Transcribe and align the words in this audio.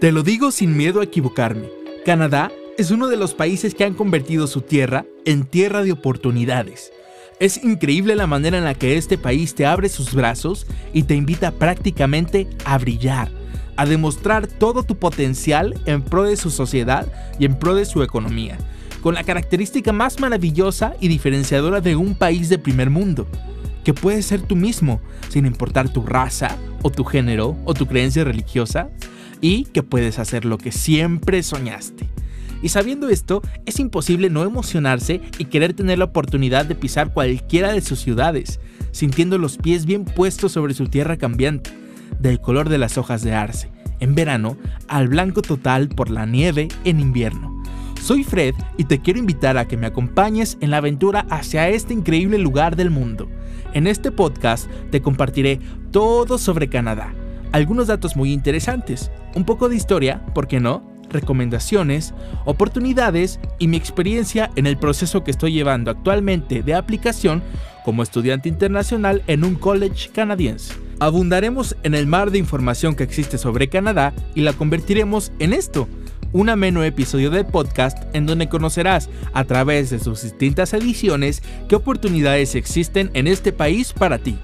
Te 0.00 0.12
lo 0.12 0.22
digo 0.22 0.52
sin 0.52 0.76
miedo 0.76 1.00
a 1.00 1.04
equivocarme. 1.04 1.70
Canadá 2.04 2.52
es 2.76 2.92
uno 2.92 3.08
de 3.08 3.16
los 3.16 3.34
países 3.34 3.74
que 3.74 3.82
han 3.82 3.94
convertido 3.94 4.46
su 4.46 4.60
tierra 4.60 5.04
en 5.24 5.42
tierra 5.42 5.82
de 5.82 5.90
oportunidades. 5.90 6.92
Es 7.40 7.64
increíble 7.64 8.14
la 8.14 8.28
manera 8.28 8.58
en 8.58 8.62
la 8.62 8.74
que 8.74 8.96
este 8.96 9.18
país 9.18 9.56
te 9.56 9.66
abre 9.66 9.88
sus 9.88 10.14
brazos 10.14 10.68
y 10.92 11.02
te 11.02 11.16
invita 11.16 11.50
prácticamente 11.50 12.46
a 12.64 12.78
brillar, 12.78 13.28
a 13.74 13.86
demostrar 13.86 14.46
todo 14.46 14.84
tu 14.84 14.96
potencial 14.96 15.74
en 15.84 16.02
pro 16.02 16.22
de 16.22 16.36
su 16.36 16.50
sociedad 16.50 17.10
y 17.40 17.46
en 17.46 17.58
pro 17.58 17.74
de 17.74 17.84
su 17.84 18.00
economía, 18.04 18.56
con 19.02 19.14
la 19.14 19.24
característica 19.24 19.92
más 19.92 20.20
maravillosa 20.20 20.94
y 21.00 21.08
diferenciadora 21.08 21.80
de 21.80 21.96
un 21.96 22.14
país 22.14 22.48
de 22.48 22.60
primer 22.60 22.88
mundo, 22.88 23.26
que 23.82 23.94
puedes 23.94 24.26
ser 24.26 24.42
tú 24.42 24.54
mismo, 24.54 25.00
sin 25.28 25.44
importar 25.44 25.88
tu 25.88 26.02
raza, 26.02 26.56
o 26.82 26.90
tu 26.90 27.04
género, 27.04 27.56
o 27.64 27.74
tu 27.74 27.86
creencia 27.86 28.22
religiosa, 28.22 28.90
y 29.40 29.64
que 29.64 29.82
puedes 29.82 30.18
hacer 30.18 30.44
lo 30.44 30.58
que 30.58 30.72
siempre 30.72 31.42
soñaste. 31.42 32.08
Y 32.62 32.70
sabiendo 32.70 33.08
esto, 33.08 33.42
es 33.66 33.78
imposible 33.78 34.30
no 34.30 34.42
emocionarse 34.42 35.20
y 35.38 35.44
querer 35.44 35.74
tener 35.74 35.98
la 35.98 36.06
oportunidad 36.06 36.66
de 36.66 36.74
pisar 36.74 37.12
cualquiera 37.12 37.72
de 37.72 37.80
sus 37.80 38.00
ciudades, 38.00 38.58
sintiendo 38.90 39.38
los 39.38 39.58
pies 39.58 39.86
bien 39.86 40.04
puestos 40.04 40.52
sobre 40.52 40.74
su 40.74 40.88
tierra 40.88 41.16
cambiante, 41.16 41.70
del 42.18 42.40
color 42.40 42.68
de 42.68 42.78
las 42.78 42.98
hojas 42.98 43.22
de 43.22 43.34
arce, 43.34 43.70
en 44.00 44.14
verano, 44.14 44.56
al 44.88 45.08
blanco 45.08 45.42
total 45.42 45.88
por 45.88 46.10
la 46.10 46.26
nieve 46.26 46.68
en 46.84 46.98
invierno. 46.98 47.62
Soy 48.02 48.24
Fred 48.24 48.54
y 48.76 48.84
te 48.84 49.00
quiero 49.00 49.18
invitar 49.18 49.58
a 49.58 49.68
que 49.68 49.76
me 49.76 49.86
acompañes 49.86 50.56
en 50.60 50.70
la 50.70 50.78
aventura 50.78 51.26
hacia 51.30 51.68
este 51.68 51.92
increíble 51.92 52.38
lugar 52.38 52.74
del 52.74 52.90
mundo. 52.90 53.28
En 53.74 53.86
este 53.86 54.10
podcast 54.10 54.68
te 54.90 55.02
compartiré 55.02 55.60
todo 55.90 56.38
sobre 56.38 56.68
Canadá, 56.68 57.12
algunos 57.52 57.86
datos 57.86 58.16
muy 58.16 58.32
interesantes, 58.32 59.10
un 59.34 59.44
poco 59.44 59.68
de 59.68 59.76
historia, 59.76 60.24
¿por 60.34 60.46
qué 60.48 60.60
no? 60.60 60.98
recomendaciones, 61.10 62.14
oportunidades 62.44 63.40
y 63.58 63.68
mi 63.68 63.76
experiencia 63.76 64.50
en 64.56 64.66
el 64.66 64.76
proceso 64.76 65.24
que 65.24 65.30
estoy 65.30 65.52
llevando 65.52 65.90
actualmente 65.90 66.62
de 66.62 66.74
aplicación 66.74 67.42
como 67.84 68.02
estudiante 68.02 68.48
internacional 68.48 69.22
en 69.26 69.44
un 69.44 69.54
college 69.54 70.10
canadiense. 70.12 70.74
Abundaremos 71.00 71.76
en 71.82 71.94
el 71.94 72.06
mar 72.06 72.30
de 72.30 72.38
información 72.38 72.94
que 72.94 73.04
existe 73.04 73.38
sobre 73.38 73.68
Canadá 73.68 74.12
y 74.34 74.42
la 74.42 74.52
convertiremos 74.52 75.32
en 75.38 75.52
esto, 75.52 75.88
un 76.32 76.50
ameno 76.50 76.82
episodio 76.82 77.30
de 77.30 77.44
podcast 77.44 77.96
en 78.14 78.26
donde 78.26 78.48
conocerás 78.48 79.08
a 79.32 79.44
través 79.44 79.90
de 79.90 79.98
sus 79.98 80.22
distintas 80.22 80.74
ediciones 80.74 81.42
qué 81.68 81.76
oportunidades 81.76 82.54
existen 82.54 83.10
en 83.14 83.26
este 83.26 83.52
país 83.52 83.92
para 83.92 84.18
ti. 84.18 84.36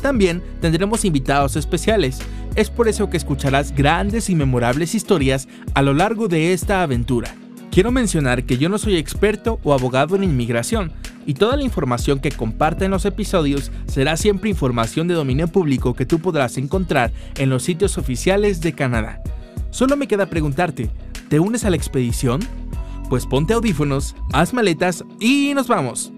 También 0.00 0.42
tendremos 0.60 1.04
invitados 1.04 1.56
especiales, 1.56 2.20
es 2.56 2.70
por 2.70 2.88
eso 2.88 3.08
que 3.10 3.16
escucharás 3.16 3.74
grandes 3.74 4.28
y 4.30 4.34
memorables 4.34 4.94
historias 4.94 5.46
a 5.74 5.82
lo 5.82 5.94
largo 5.94 6.26
de 6.26 6.52
esta 6.52 6.82
aventura. 6.82 7.34
Quiero 7.70 7.92
mencionar 7.92 8.44
que 8.44 8.56
yo 8.56 8.68
no 8.68 8.78
soy 8.78 8.96
experto 8.96 9.60
o 9.62 9.74
abogado 9.74 10.16
en 10.16 10.24
inmigración, 10.24 10.92
y 11.26 11.34
toda 11.34 11.56
la 11.56 11.64
información 11.64 12.20
que 12.20 12.30
comparta 12.30 12.84
en 12.84 12.92
los 12.92 13.04
episodios 13.04 13.70
será 13.86 14.16
siempre 14.16 14.48
información 14.48 15.08
de 15.08 15.14
dominio 15.14 15.48
público 15.48 15.94
que 15.94 16.06
tú 16.06 16.20
podrás 16.20 16.56
encontrar 16.56 17.12
en 17.36 17.50
los 17.50 17.64
sitios 17.64 17.98
oficiales 17.98 18.60
de 18.60 18.72
Canadá. 18.72 19.20
Solo 19.70 19.96
me 19.96 20.08
queda 20.08 20.26
preguntarte, 20.26 20.88
¿te 21.28 21.40
unes 21.40 21.64
a 21.64 21.70
la 21.70 21.76
expedición? 21.76 22.40
Pues 23.10 23.26
ponte 23.26 23.52
audífonos, 23.52 24.16
haz 24.32 24.54
maletas 24.54 25.04
y 25.20 25.52
nos 25.54 25.68
vamos. 25.68 26.12